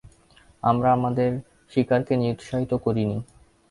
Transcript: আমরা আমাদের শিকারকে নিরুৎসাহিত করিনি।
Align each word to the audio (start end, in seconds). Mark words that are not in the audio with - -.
আমরা 0.63 0.89
আমাদের 0.97 1.29
শিকারকে 1.71 2.13
নিরুৎসাহিত 2.17 2.71
করিনি। 2.85 3.17